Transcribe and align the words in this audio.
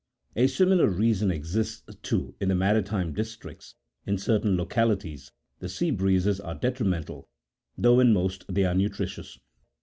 28 0.33 0.43
A 0.43 0.47
similar 0.51 0.89
reason 0.89 1.29
exists, 1.29 1.83
too, 2.01 2.33
in 2.39 2.49
the 2.49 2.55
maritime 2.55 3.13
districts; 3.13 3.75
in 4.03 4.17
certain 4.17 4.57
localities 4.57 5.31
the 5.59 5.69
sea 5.69 5.91
breezes 5.91 6.39
are 6.39 6.55
detrimental, 6.55 7.29
though 7.77 7.99
in 7.99 8.11
most 8.11 8.43
they 8.51 8.65
are 8.65 8.73
nutritious. 8.73 9.37